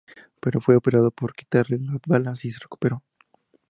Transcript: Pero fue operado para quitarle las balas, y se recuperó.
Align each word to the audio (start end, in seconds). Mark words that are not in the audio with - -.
Pero 0.39 0.61
fue 0.61 0.75
operado 0.75 1.11
para 1.11 1.31
quitarle 1.31 1.77
las 1.77 1.99
balas, 2.07 2.43
y 2.43 2.51
se 2.51 2.57
recuperó. 2.59 3.03